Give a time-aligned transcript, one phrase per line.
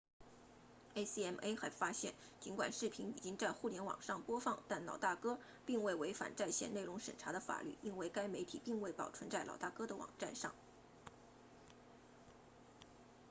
[0.95, 10.55] acma 还发现尽管视频已经在互联网上播放但老大哥 big brothe 并未违反在线内容审查的法律因为该媒体并未保存在老大哥的网站上